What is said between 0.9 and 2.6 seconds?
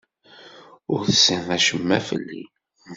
Ur tessineḍ acemma fell-i.